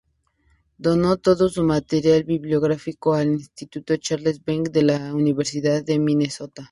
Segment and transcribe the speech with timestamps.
[0.79, 6.69] Donó todo su material bibliográfico al Instituto Charles Babbage de la Universidad de Minnesota.